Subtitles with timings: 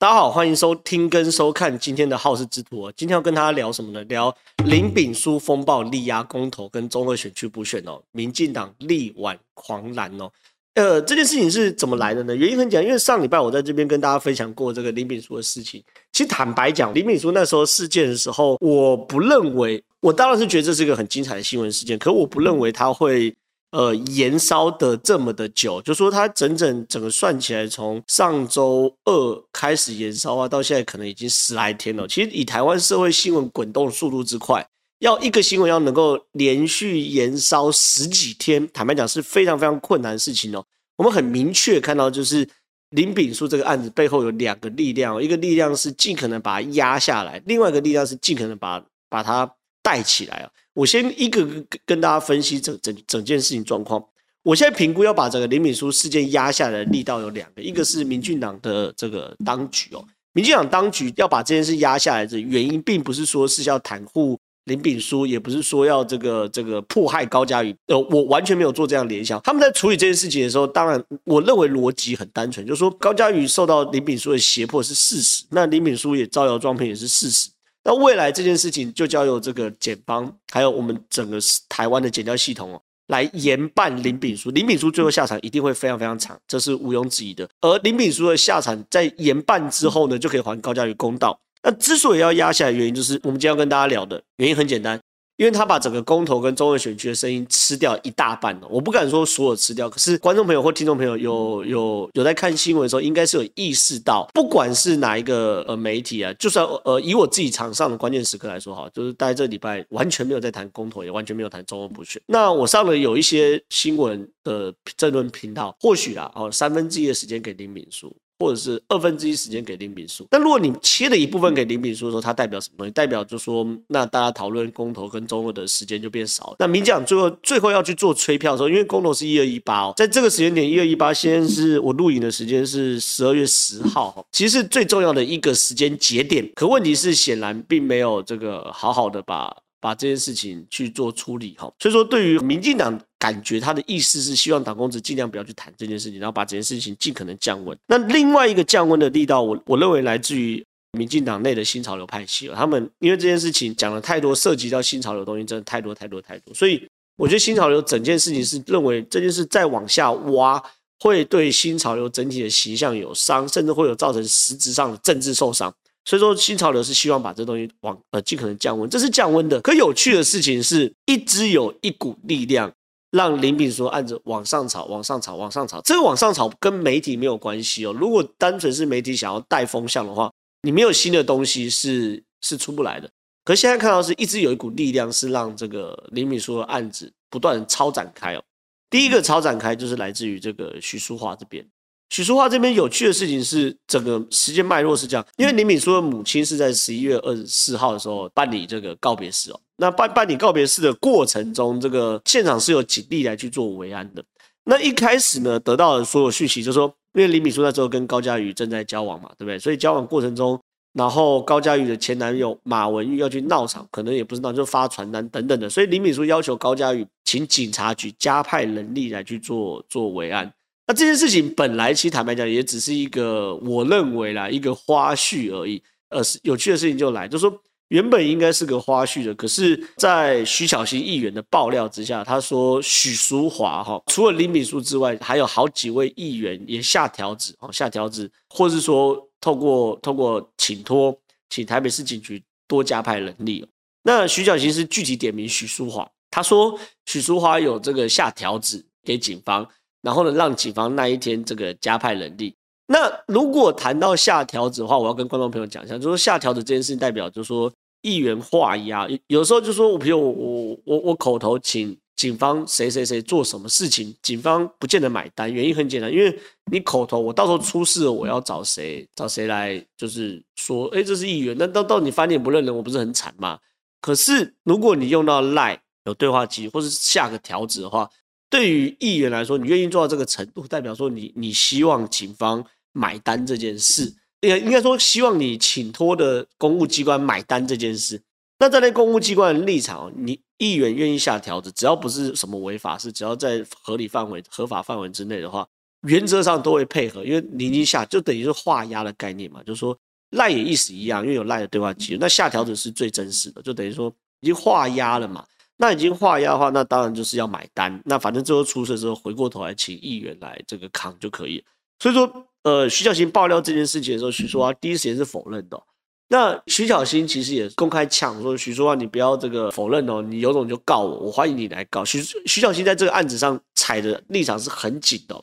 [0.00, 2.88] 大家好，欢迎收听跟收看今天的好事之徒。
[2.92, 4.00] 今天要跟大家聊什么呢？
[4.04, 4.32] 聊
[4.64, 10.30] 林炳书风暴力压公投跟中二选区补选哦，民进党力挽狂澜哦。
[10.74, 12.36] 呃，这件事情是怎么来的呢？
[12.36, 15.82] 原因很简单，因为上礼拜我在这边跟大家分享过这个林炳书的事情。
[16.12, 23.34] 其实坦白讲，林炳书那时候事件的时候，我不认为，我当然是觉得这是一个很精彩的新闻事件，可我不认为他会。
[23.70, 32.08] 呃，延烧的这么的久，就说它整整整个算起来，从上周二开始延烧啊，到现在可能已经十来天了。
[32.08, 34.66] 其实以台湾社会新闻滚动速度之快，
[35.00, 40.64] 要一个新闻要能够连续延烧十几天，坦白讲是非常非常困难的事情哦。
[40.96, 42.48] 我们很明确看到，就是
[42.90, 49.50] 林炳书这个案子背后有两个力量，一个力量是尽可能把它压下来，另外一个力量是尽可能把把它
[49.88, 50.50] 带起来啊。
[50.74, 54.04] 我先一个个跟大家分析整整整件事情状况。
[54.42, 69.40] 我现在评估要把这个林炳书事件压下来的力道有两个，一个是民进党的这个当局哦，民进党当局要把这件事压下来的原因，并不是说是要袒护林炳书，也不是说要这个这个迫害高嘉瑜，呃，我完全没有做这样联想。
[69.42, 77.50] 他们在处理这件事情的时候，当然我认为逻辑很单纯，就是说高嘉瑜受到林炳书的胁迫是事实，那林炳书也招摇撞骗也是事实。
[77.88, 81.38] 那未来这件事情就交由这个检方，还有我们整个
[81.70, 84.50] 台湾的检调系统哦，来严办林炳书。
[84.50, 87.48] 林炳书最后下场一定会非常非常惨，这是毋庸置疑的。
[87.62, 91.40] 而林炳书的下场在严办之后呢，就可以还高嘉瑜公道。
[91.62, 95.00] 那之所以要压下来，原因就是我们今天要跟大家聊的原因很简单。
[95.38, 112.20] 因为他把整个公投跟中文选区的声音吃掉一大半了，我不敢说所有吃掉，可是观众朋友或听众朋友有有有在看新闻的时候，应该是有意识到，不管是哪一个呃媒体啊，就算呃以我自己场上的关键时刻来说哈，就是大概这礼拜完全没有在谈公投，也完全没有谈中文补选。
[112.26, 118.12] 那我上了有一些新闻的政论频道，或许啊哦三分之一的时间给林敏书。
[118.38, 122.92] 或者是二分之一时间给林炳书，但如果你切了一部分给林炳书的时候，它代表什么东西？
[122.92, 126.56] 代表就说，那大家讨论公投跟中二的时间就变少了。
[126.58, 136.48] 那民进党最后最后要去做催票的时候，因为公投是一二一八哦，在这个时间点一二一八，现在是我录影的时间是十二月十号，其实最重要的一个时间节点。
[136.54, 139.54] 可问题是，显然并没有这个好好的把。
[139.80, 147.76] 把这件事情去做处理哈，所以说对于民进党感觉他的意思是希望党公职尽量不要去谈这件事情，然后把这件事情尽可能降温。
[147.86, 160.62] 那另外一个降温的力道，我我认为来自于民进党内的新潮流派系，他们因为这件事情讲了太多，涉及到新潮流的东西，真的太多太多太多，所以我觉得新潮流整件事情是认为这件事再往下挖，
[161.00, 165.72] 会对新潮流整体的形象有伤，甚至会有造成实质上的政治受伤。
[166.04, 169.60] 所以说，新潮流是希望把这东西往呃尽可能降温，这是降温的。
[169.60, 172.72] 可有趣的事情是，一直有一股力量
[173.10, 175.80] 让林炳书案子往上炒，往上炒，往上炒。
[175.82, 177.92] 这个往上炒跟媒体没有关系哦。
[177.92, 180.30] 如果单纯是媒体想要带风向的话，
[180.62, 183.08] 你没有新的东西是是出不来的。
[183.44, 188.42] 可现在看到是一直有一股力量是让这个林炳书的案子不断超展开哦。
[188.90, 191.66] 第一个超展开就是来自于这个徐淑华这边。
[192.10, 199.60] 许淑华这边有趣的事情是，整个时间脉络是这样，因为林炳书的母亲是在十一月二十四号的时候办理这个告别式哦。
[199.76, 204.24] 那办办理告别式的过程中，这个现场是有警力来去做维安的。
[204.64, 209.58] 那一开始呢，得到的所有讯息就是说，因为林炳书那时候跟高嘉瑜正在交往嘛，对不对？
[209.58, 210.58] 所以交往过程中，
[210.94, 215.70] 然后高嘉瑜的前男友马文玉要去闹场，可能也不是闹，就发传单等等的。
[215.70, 220.50] 所以林炳书要求高嘉瑜请警察局加派人力来去做做维安。
[220.88, 227.54] 那这件事情本来其实坦白讲也只是一个我认为啦一个花絮而已，呃，有趣的事情就来，就说
[227.88, 241.14] 原本应该是个花絮的，可是，在徐巧芯议员的爆料之下，他说许淑华哈，除了林敏书之外，还有好几位议员也下条子哦，下条子，或是说透过透过请托，
[241.50, 243.66] 请台北市警局多加派人力。
[244.02, 249.68] 那徐巧芯是具体点名许淑华，他说许淑华有这个下条子给警方。
[250.02, 252.54] 然后呢，让警方那一天这个加派人力。
[252.86, 257.70] 那如果谈到下条子的话，我要跟观众朋友讲一下，就是下条子这件事情代表，就是说
[258.00, 266.38] 议员话押，有时候就说我，比如我我我我口头请警方谁谁谁做什么事情，警方不见得买单，原因很简单，因为
[266.72, 273.58] 你口头，我到时候出事了，我要找谁找谁来，就是说，哎，这是议员，那到到你翻脸不认人，我不是很惨吗？
[274.00, 278.08] 可是如果你用到赖有对话机，或是下个条子的话。
[278.50, 288.22] 对于议员来说，你愿意做到这个程度，代表说你你希望警方买单这件事，应应该说希望你请托的公务机关买单这件事。
[288.58, 295.64] 那站在公务机关的立场，你议员愿意下条子，只要不是什么违法事，只要在合理范围、合法范围之内的话，
[296.06, 299.96] 原则上都会配合，因为你已经下就等于是画押的概念嘛，就是说
[300.30, 305.44] 赖也意思一样，因为有赖的对话记录，那下条子是最真实的，就等于说已经画押了嘛。
[305.80, 308.02] 那已经画押的话，那当然就是要买单。
[308.04, 311.64] 那反正最后出事之后，回过头来请议员来这个扛就可以。
[312.00, 312.30] 所以说，
[312.64, 315.82] 呃，徐小新爆料这件事情的时候，许淑华第一时间是否认的哦。
[316.30, 325.40] 那徐小新其实也公开呛说：“许淑华，你不要这个否认哦，你有种就告我，我欢迎你来告。”徐徐巧芯在这个案子上踩的立场是很紧的。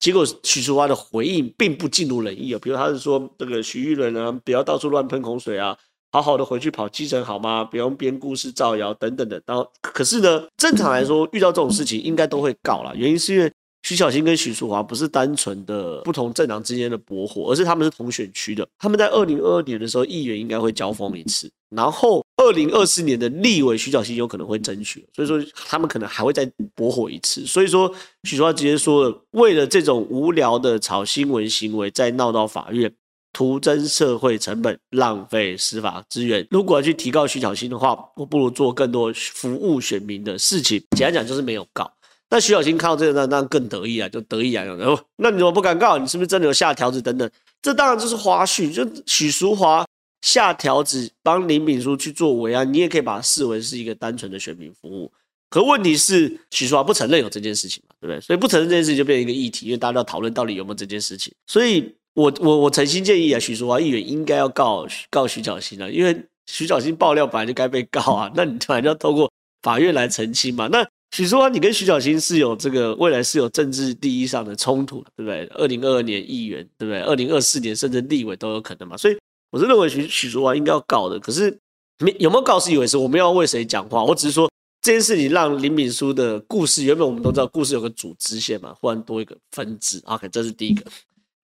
[0.00, 5.78] 结果许淑华的回应并不尽如人意啊，比如他是说这个徐玉伦啊，不要到处乱喷口水啊。
[6.16, 7.62] 好好的回去跑基层好吗？
[7.62, 9.38] 不用编故事造谣等等的。
[9.44, 12.92] 然后，可是呢，正常来说，遇到这种事情应该都会告啦。
[12.96, 13.52] 原因是因为
[13.82, 18.66] 徐小新跟许淑华不是单纯的不同政党之间的驳火，而是他们是同选区的。
[18.78, 21.50] 他们在二零二二年的时候，议员应该会交锋一次。
[21.68, 27.44] 然后，二零二四年的立委，徐小新有可能会争取，所以说他们可能还会再驳火一次。
[27.44, 27.92] 所以说，
[28.22, 32.90] 许淑华直接说了，为了这种无聊的炒新闻行为，再闹到法院。
[33.36, 36.46] 徒增社会成本，浪费司法资源。
[36.50, 40.82] 如果要去提高徐小新的话，我不如做更多服务选民的事情。
[40.96, 41.92] 简单讲就是没有告。
[42.30, 44.74] 那徐小新看到这个，那当然更得意啊，就得意洋洋。
[44.78, 45.98] 然后，那你怎么不敢告？
[45.98, 47.30] 你是不是真的有下条子等等？
[47.60, 48.72] 这当然就是花絮。
[48.72, 49.84] 就许淑华
[50.22, 55.12] 下条子帮林炳书去做维安，你也可以把它视为是一个单纯的选民服务。
[55.50, 58.18] 可问题是，许淑华不承认有这件事情嘛，对不对？
[58.22, 61.34] 所以不承认这件事情就变成一个议题，因为大家要讨论到底有没有这件事情。
[61.46, 61.94] 所以。
[62.16, 69.30] 我我我诚心建议啊，许淑华议员应该要告告徐巧芯啊，因为徐小新爆料本来就该被告啊，那你反正要透过
[69.62, 70.66] 法院来澄清嘛。
[70.68, 75.46] 那许淑华，你跟徐小新是有这个未来是有政治利益上的冲突，对不对？
[75.48, 77.02] 二零二二年议员，对不对？
[77.02, 78.96] 二零二四年甚至立委都有可能嘛。
[78.96, 79.16] 所以
[79.50, 81.20] 我是认为许许淑华应该要告的。
[81.20, 81.50] 可是
[81.98, 84.02] 没有没有告是一回事，我们要为谁讲话？
[84.02, 90.00] 我只是说这件事情让林炳书的故事，原本我们都知道故事有个主支线嘛，忽然多一个分支。
[90.06, 90.82] OK，这是第一个。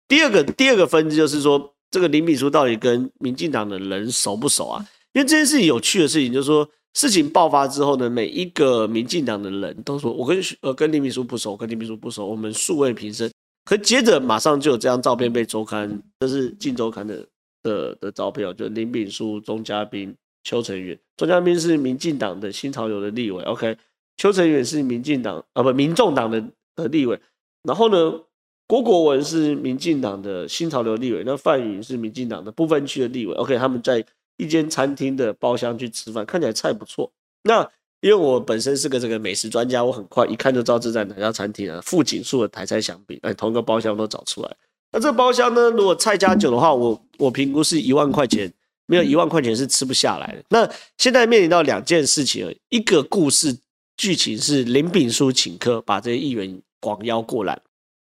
[0.10, 4.86] 第二个第二个分支就是说，这个林炳书到底跟民进党的人熟不熟啊？
[5.14, 13.30] 因为这件事情有趣的事情就是说，事情爆发之后呢，每一个民进党的人都说，我跟呃跟林炳书不熟，跟林炳书不熟，我们素未平生。
[13.66, 17.24] 可接着马上就有这张照片被周刊，这是镜周刊的
[17.62, 20.98] 的的照片，就林炳书、钟嘉宾、邱成远。
[21.18, 23.78] 钟嘉宾是民进党的新潮流的立委，OK，
[24.18, 26.44] 邱成远是民进党啊不民众党的
[26.76, 27.20] 的立委，
[27.62, 28.20] 然后呢？
[28.70, 33.34] 郭国文是民进党的新潮流立委，那范云是民进党的不分区的立委。
[33.34, 34.06] OK，他们在
[34.38, 37.12] 一间餐厅的包厢去吃饭，看起来菜不错。
[37.46, 37.68] 那
[38.02, 41.82] 因为我本身是个这个美食专家，我很快一看就知道这在哪家餐厅啊。
[41.82, 44.56] 富锦树的台菜香饼，哎，同一个包厢都找出来。
[44.92, 48.54] 那这包厢呢，如果菜加酒的话，我我评估是一万块钱，
[48.86, 50.44] 没有一万块钱是吃不下来的。
[50.50, 53.58] 那现在面临到两件事情，一个故事
[53.98, 57.60] 剧情是林炳书请客，把这些议员广邀过来。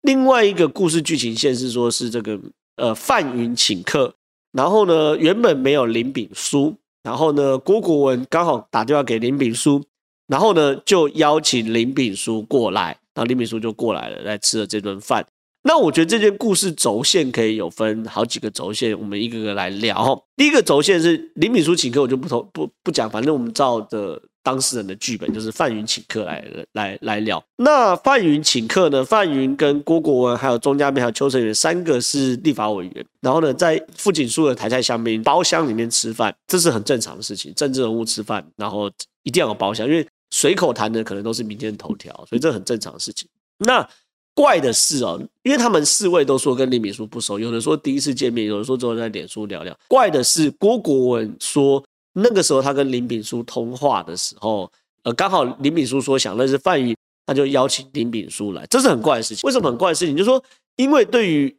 [0.01, 2.39] 另外一个故事剧情线是说，是这个
[2.77, 4.13] 呃范云请客，
[4.53, 9.83] 然后呢原本没有林炳书，然后呢郭国文刚好打电话给林炳书，
[10.27, 15.25] 然后呢就邀请林炳书过来，然后林炳书就过来了，来吃了这顿饭。
[15.63, 20.25] 那我觉得这件故事轴线可以有分好几个轴线，我们一个个来聊。
[20.37, 24.21] 第一个轴线是林炳书请客，我就不同不不讲，反正我们照着。
[24.41, 26.43] 当事人的剧本就是范云请客来
[26.73, 27.43] 来来聊。
[27.57, 29.03] 那范云请客呢？
[29.03, 37.53] 范云跟郭国文还有钟嘉明还有邱成元三个是立法委员，然后呢，在富锦书的台菜香槟包厢里面吃饭，这是很正常的事情。
[37.53, 38.89] 政治人物吃饭，然后
[39.23, 43.27] 一定要有包厢，因为随口谈的可能都是民间头条，所以这很正常的事情。
[43.59, 43.87] 那
[44.33, 49.77] 怪的是哦，因为他们四位都说跟林炳书不熟，有的说第一次见面，有的说之后在脸书聊聊。
[49.87, 51.83] 怪的是郭国文说。
[52.13, 54.69] 那个时候他跟林炳书通话的时候，
[55.03, 59.47] 呃，刚好林炳书说想认识范云，他就邀请林炳书来，这是很怪的事情。
[59.47, 60.17] 为什么很怪的事情？
[60.17, 60.43] 就是说，
[60.75, 61.55] 因为对于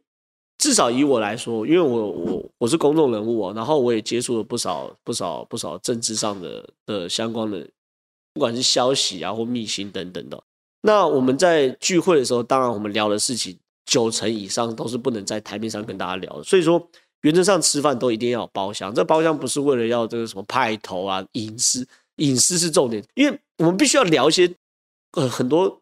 [0.59, 7.67] 至少以我来说，因为我我我是公众人物啊，然后我也接触了不少不少不少政治上的的相关的，
[8.35, 10.43] 不管是消息啊或密信等等的。
[10.83, 16.85] 那我们在聚会的时候，当然我们聊的事情九成以上都是不能在台面上跟大家聊的，所以说。
[17.23, 21.87] 原则上吃饭都一定要有包厢，这包厢不是为了要这个什么派头啊，隐私，
[22.17, 24.51] 隐私是重点，因为我们必须要聊一些
[25.13, 25.81] 呃很多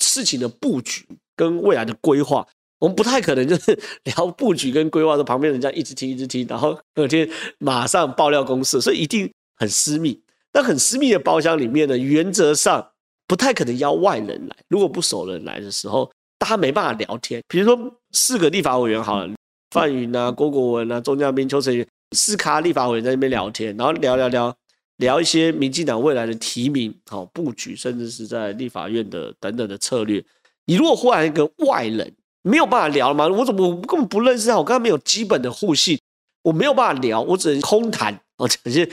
[0.00, 2.46] 事情的布局跟未来的规划，
[2.78, 7.28] 我们不太可能就是 聊布局跟规划的旁边人家一直听一直听，然后隔天
[7.58, 10.20] 马上爆料公司，所以一定很私密。
[10.52, 12.92] 那很私密的包厢里面呢，原则上
[13.26, 17.42] 不太可能邀外人来，如果不熟人来的时候，大家没办法聊天。
[17.48, 19.35] 比如说四个立法委员好了。
[19.76, 24.56] 范云啊，郭国文啊，钟嘉宾、邱成元，四卡立法委在那边聊天，然后聊聊聊
[24.96, 30.24] 聊一些民进党未来的提名、好布局，甚至是在立法院的等等的策略。
[30.64, 33.28] 你如果忽然一个外人没有办法聊了吗？
[33.28, 34.56] 我怎么我根本不认识他？
[34.56, 36.00] 我跟他没有基本的互信，
[36.42, 38.88] 我没有办法聊，我只能空谈，我讲些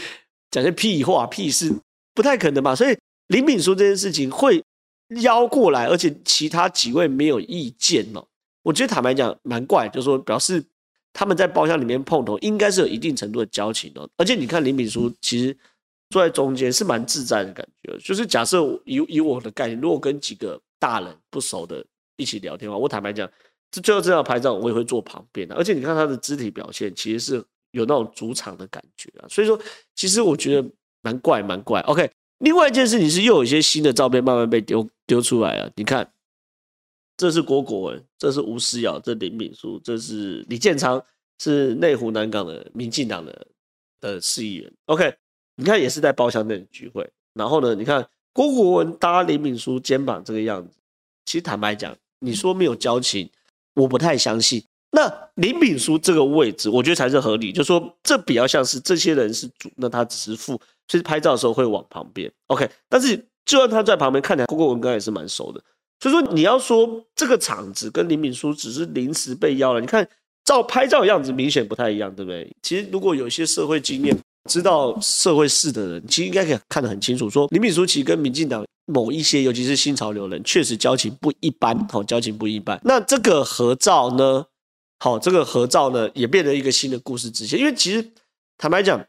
[0.52, 1.74] 讲些屁话屁事，
[2.14, 2.76] 不太可能吧？
[2.76, 2.98] 所以
[3.28, 4.62] 林敏书这件事情会
[5.22, 8.26] 邀过来，而且其他几位没有意见哦。
[8.64, 10.64] 我觉得坦白讲蛮怪，就是说表示
[11.14, 14.10] 他们在包厢里面碰头，应该是有一定程度的交情哦。
[14.18, 15.56] 而且你看林炳书其实
[16.10, 21.86] 坐在中间是蛮自在的感觉，就是假设以以我的概念，如果跟几个大人不熟的。
[22.16, 23.28] 一起聊天的话，我坦白讲，
[23.72, 25.56] 这最后这张拍照，我也会坐旁边的。
[25.56, 29.26] 而且你看他的肢体表现，其实是有那种主场的感觉啊。
[29.28, 29.60] 所以说，
[29.96, 30.70] 其实我觉得
[31.02, 31.82] 蛮怪，蛮怪。
[31.82, 35.72] OK，另外一件事情是，又有一些新的照片慢慢被丢丢出来了。
[35.76, 36.08] 你看，
[37.18, 41.04] 这是郭国文，这是吴思瑶，这林炳书，这是李建昌，
[41.40, 43.48] 是内湖南港的民进党的
[44.00, 44.72] 的市议员。
[44.86, 45.14] OK，
[45.56, 47.10] 你看也是在包厢内聚会。
[47.34, 50.78] 然后呢，你看郭国文搭林炳书肩膀这个样子，
[51.26, 51.96] 其实坦白讲。
[52.26, 53.30] 你说没有交情，
[53.74, 54.64] 我不太相信。
[54.92, 57.52] 那林炳书这个位置，我觉得才是合理。
[57.52, 62.32] 就说这比较像是这些人是主，那他只是副，所以拍照的时候会往旁边。
[62.48, 65.62] OK，但是就算他在旁边，看起来郭国文刚也是蛮熟的。
[66.04, 70.06] 所以说你要说这个场子跟林敏书只是临时被邀了，你看
[70.44, 72.54] 照拍照样子明显不太一样，对不对？
[72.62, 74.16] 其实如果有一些社会经验。
[74.50, 77.30] 知道社会事的人，其实应该可以看得很清楚。
[77.30, 81.88] 说林敏书其实跟民进党某一些，尤其是新潮流人，确实交情不一般。
[81.88, 82.78] 好，交情不一般。
[82.84, 84.46] 那这个合照呢？
[85.00, 87.58] 好，这个合照呢，也变成一个新的故事支线。
[87.58, 88.06] 因为其实
[88.58, 89.02] 坦白讲，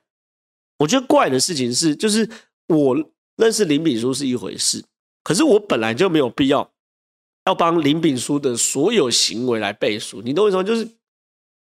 [0.78, 2.30] 我觉得怪的事情是，就是
[2.68, 2.96] 我
[3.36, 4.84] 认识林敏书是一回事，
[5.24, 6.70] 可是我本来就没有必要
[7.46, 10.22] 要帮林炳书的所有行为来背书。
[10.22, 10.62] 你懂我意思吗？
[10.62, 10.88] 就是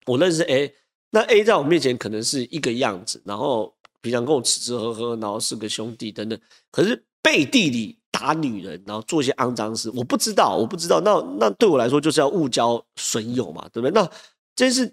[0.05, 0.73] 我认识 A。
[1.09, 6.39] 那 A 在我面前可能是一个样子，然后平常跟我吃吃喝喝，然后是个兄弟等等。
[6.71, 10.99] 可是背地里打女人，然后做一些肮脏事，我不知道，我不知道。
[11.01, 13.91] 那那对我来说就是要误交损友嘛，对不对？
[13.91, 14.09] 那
[14.55, 14.91] 这是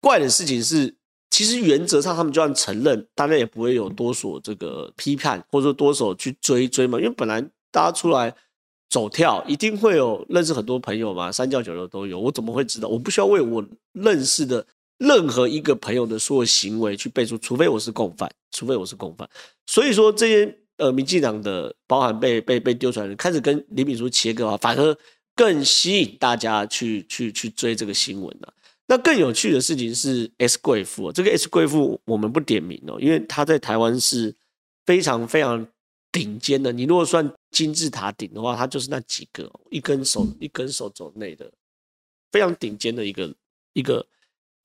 [0.00, 0.94] 怪的事情是，
[1.30, 6.96] 其实原则上他们就算承认，大家也不会有多所这个批判，或者说多所去追追嘛。
[6.98, 7.40] 因为本来
[7.72, 8.32] 大家出来
[8.88, 12.18] 走跳，一定会有认识很多朋友嘛，三教九流都有。
[12.20, 12.88] 我怎么会知道？
[12.88, 14.66] 我不需要为我认识的。
[14.98, 19.28] 任何一个朋友的所有行为去背书，除非我是共犯，除非我是共犯。
[19.66, 24.96] 所以说这些呃，民进党的包含被被被丢出来的人，开始跟李炳书切割啊，反而
[25.34, 28.50] 更吸引大家去去去追这个新闻了。
[28.86, 34.34] 那更有趣的事情是 S 贵妇，这个 S 贵妇我们不点名哦，因为他在台湾是
[34.86, 35.68] 非常非常
[36.16, 36.72] 顶尖的。
[36.72, 41.50] 你如果算金字塔顶的话，他就是那几个一根手一根手肘内的
[42.32, 43.34] 非常顶尖的一个
[43.72, 44.06] 一个。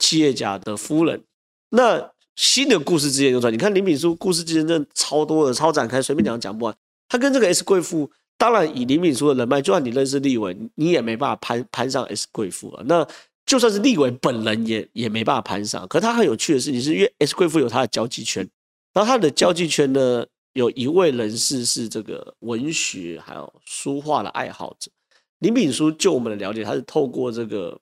[0.03, 1.24] 企业家的夫人，
[1.70, 6.75] 那新的故事之间就算，你看林敏书故事之间真的超多的，超展开，随便讲讲不完。
[7.08, 12.84] 他跟这个 S 贵妇，当然以林敏书的人脉，就算你认识立委，你也没办法攀攀上 S 贵妇啊。
[12.88, 13.08] 那
[13.46, 15.88] 就算是立委本人也也没办法攀上。
[15.88, 18.50] 可是他很有趣的事情是，因为 S 贵妇有他的交际圈，
[18.91, 24.91] 然后他的交际圈呢，有一位人士是这个文学还有书画的爱好者。
[25.39, 27.79] 林炳书就我们的了解，他是透过这个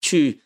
[0.00, 0.42] 去。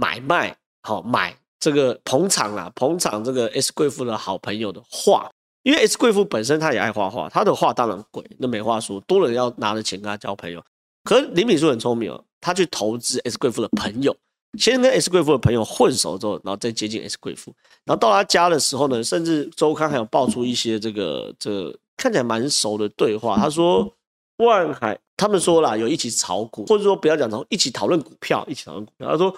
[0.00, 5.28] 买卖好买这个捧场啦，捧场这个 S 贵妇的好朋友的画，
[5.64, 10.64] 因为 S 贵妇本身她也爱画画，她的画当然贵，那没话说，多人要拿着钱跟她交朋友。
[11.02, 14.16] 可是林炳书很聪明哦，他去投资 S 贵妇的朋友，
[14.56, 17.52] 先跟 S 贵妇的朋友混熟之后，然后再接近 S 贵妇，
[17.84, 23.36] 然后到他家的时候呢，甚至周刊还有爆出一些这个这个看起来蛮熟的对话。
[23.36, 23.92] 他说
[24.38, 29.10] 万海他们说啦，有一起炒股，或者说不要讲炒，一起讨论股票，一起讨论股票。
[29.10, 29.36] 他说。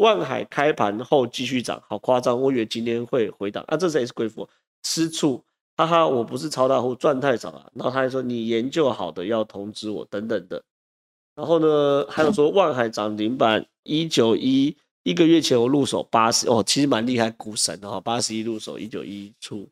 [0.00, 2.40] 万海开盘后继续涨，好夸张！
[2.40, 4.48] 我以为今天会回档啊，这是 S 贵妇
[4.82, 5.44] 吃醋，
[5.76, 7.70] 哈哈，我不是超大户，赚太少了。
[7.74, 10.62] 然后他还说你研究好的要通知我等等的。
[11.40, 19.66] 然后呢，还有说万海涨停板一九一，一个月前我入手八十哦，其实蛮厉害，股神的哈，八十一入手一九一出。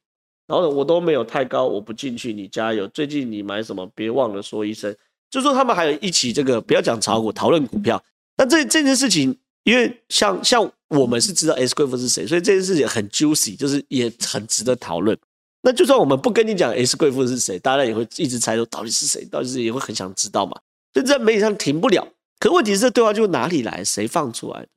[0.46, 2.88] 然后呢，我都没有太高，我不进去，你加油。
[2.88, 3.86] 最近你买什么？
[3.94, 4.96] 别忘了说一声。
[5.28, 8.02] 就说他们还有一起这个不要讲炒股，讨论股票。
[8.38, 9.36] 那这这件事情。
[9.64, 15.14] 因为像像我们是知道 S 贵妇是谁，所以这件事情很 juicy，就是也很值得讨论。
[15.60, 20.58] 那就算我们不跟你讲 S 贵妇是谁，大家也会一直猜说到底是谁，到底是也会很想知道嘛。
[20.92, 22.06] 所以在媒体上停不了。
[22.38, 24.68] 可问题是对话就哪里来，谁放出来的？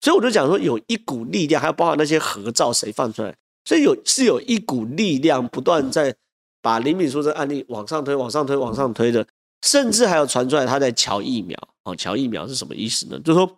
[0.00, 6.14] 所以我就讲说有一股力量，还有包括那些合照谁放出来，所以有是有一股力量不断在
[6.62, 9.26] 把林敏书这个案例往上推、往上推、往上推的，
[9.62, 11.58] 甚至还有传出来他在乔疫苗。
[11.84, 13.18] 哦，乔疫苗是什么意思呢？
[13.20, 13.56] 就是说。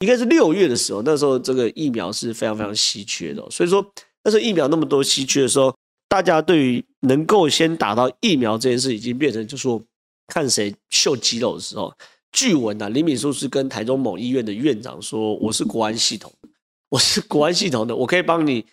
[0.00, 3.86] 应该是六月的时候，那时候这个疫苗是非常非常稀缺的，所以说
[4.24, 5.72] 那时候疫苗那么多稀缺的时候，
[6.08, 9.80] 大家对于能够先打到疫苗这件事，已经变成就说
[10.26, 11.92] 看谁秀肌肉的时候。
[12.32, 16.48] 据闻啊，林炳书是跟台中某医院的院长说：“我是国安系统的，
[16.88, 18.64] 我是国安系统的，我可以帮你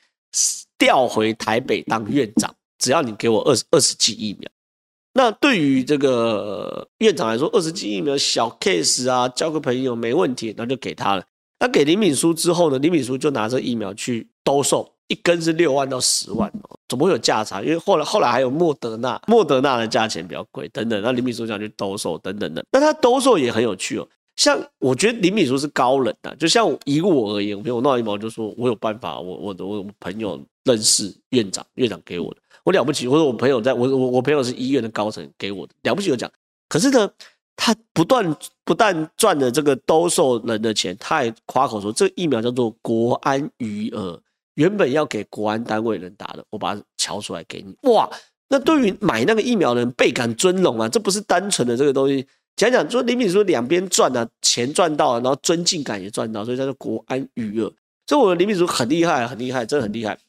[0.77, 4.49] 调回台北当院长，只要你给我二十二十剂疫苗。”
[5.11, 11.25] 那对于这个院长来说，二十剂疫苗小 case 啊，交个朋友没问题，那就给他了。
[11.59, 17.61] 那给林炳书之后呢，林炳书就拿着疫苗去兜售，一根是六万到十万哦，怎么会有价差？
[17.61, 21.01] 因为后来后来还有莫德纳，莫德纳的价钱比较贵等等。
[21.01, 24.07] 那林敏书想去兜售等等的，那他兜售也很有趣哦。
[24.35, 32.39] 像我觉得林敏书是高冷的，就像以我而言，我比如我闹疫苗就说我有办法，我我的我朋友认识院长，院长给我的。
[32.63, 36.31] 我了不起，或者我朋友在我我我朋友是医院的高层给我的了不起，我讲。
[36.67, 37.09] 可是呢，
[37.55, 44.21] 他不断不但赚了这个兜售人的钱，他还夸口说这个疫苗叫做国安余额，
[44.59, 47.73] 原本要给国安单位人打的，我把它敲出来给你。
[47.89, 48.09] 哇，
[48.49, 52.27] 那对于买那个疫苗的人倍感尊荣啊，这不是单纯的这个东西。
[52.57, 57.73] 讲讲说，林炳书两边赚啊，钱赚到了，然后尊敬感也赚到，所以叫做国安娱乐。
[58.05, 60.19] 所以我的林炳书很厉害，很厉害，真的很厉害。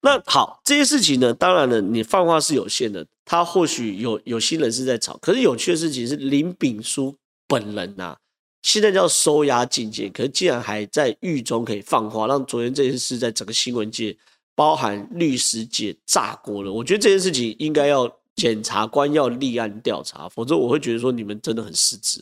[0.00, 3.06] 那好，这些事情呢，当然了，你放话是有限的。
[3.26, 7.14] 他或许有有心人士在吵，可是有趣的事情是林炳书
[7.46, 8.16] 本人呐、啊，
[8.62, 14.16] 现在叫收押禁见，可是竟然还在狱中可以放话，让昨天这件事在整个新闻界，
[14.54, 16.72] 包含律师界炸锅了。
[16.72, 22.20] 我觉得这件事情应该要检察官要立案调查，否则我会觉得说你们真的很失职。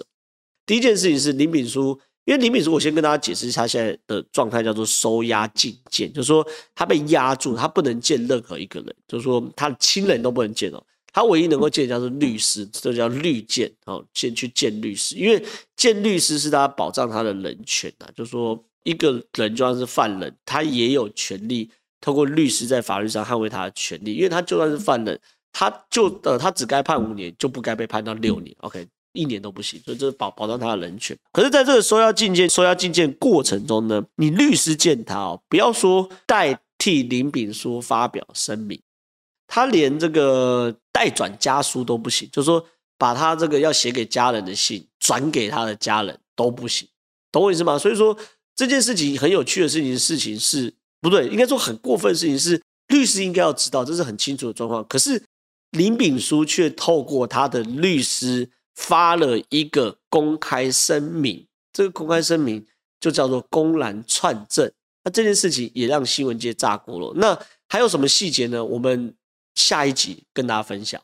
[0.64, 2.00] 第一件事情是林炳书。
[2.26, 10.82] 因为林炳书，我先跟大家解释一下，现在的状态叫做收押禁见，就是说他被压住，他不能见任何一个人，就是说他的亲人都不能见哦，
[11.16, 15.42] 他唯一能够见的叫做律师，这叫律见哦，先去见律师，因为
[15.74, 21.70] 见律师是他保障他的人权呐，就说一个人就算是犯人，他也有权利
[22.02, 25.18] 透过律师在法律上捍卫他的权利，因为他就算是犯人，
[25.52, 28.86] 他就呃他只该判五年，就不该被判到六年，OK。
[29.14, 31.16] 一年都不行，所以这是保保障他的人权。
[31.32, 38.78] 可是，在这个收押禁见、收押禁见过程中呢，你律师见他哦，不要说代替林炳书发表声明，
[39.46, 42.64] 他连这个代转家书都不行，就是说
[42.96, 46.88] 把他这个要写给家人的信转给他的家人都不行，
[47.30, 47.78] 懂我意思吗？
[47.78, 48.16] 所以说
[48.54, 54.82] 这件事情很有趣的事情，事情是不对，应该说很过分的事情是律师应该要知道，这是很清楚的状况。
[54.88, 55.22] 可是
[55.72, 58.48] 林炳书却透过他的律师。
[58.78, 62.62] 发了一个公开声明，这个公开声明
[63.00, 64.70] 就叫做公然串证。
[65.02, 67.10] 那这件事情也让新闻界炸锅了。
[67.16, 67.34] 那
[67.70, 68.62] 还有什么细节呢？
[68.62, 69.14] 我们
[69.56, 71.02] 下一集跟大家分享。